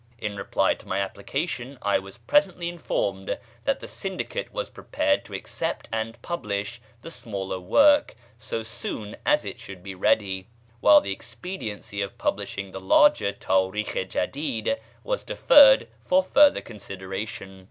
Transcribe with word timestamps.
In 0.17 0.35
reply 0.35 0.73
to 0.73 0.87
my 0.87 0.97
application, 0.97 1.77
I 1.83 1.99
was 1.99 2.17
presently 2.17 2.69
informed 2.69 3.37
that 3.65 3.81
the 3.81 3.87
Syndicate 3.87 4.51
was 4.51 4.67
prepared 4.67 5.23
to 5.25 5.35
accept 5.35 5.87
and 5.91 6.19
publish 6.23 6.81
the 7.03 7.11
smaller 7.11 7.59
work 7.59 8.15
so 8.35 8.63
soon 8.63 9.15
as 9.27 9.45
it 9.45 9.59
should 9.59 9.83
be 9.83 9.93
ready, 9.93 10.47
while 10.79 11.01
the 11.01 11.11
expediency 11.13 12.01
of 12.01 12.17
publishing 12.17 12.71
the 12.71 12.81
larger 12.81 13.31
Táríkh 13.31 13.95
i 13.95 14.05
Jadíd 14.05 14.79
was 15.03 15.23
deferred 15.23 15.87
for 16.03 16.23
future 16.23 16.61
consideration. 16.61 17.59